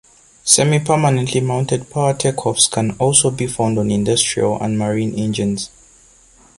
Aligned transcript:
Semi-permanently 0.43 1.41
mounted 1.41 1.87
power 1.91 2.15
take-offs 2.15 2.65
can 2.65 2.89
also 2.97 3.29
be 3.29 3.45
found 3.45 3.77
on 3.77 3.91
industrial 3.91 4.59
and 4.59 4.79
marine 4.79 5.13
engines. 5.13 5.69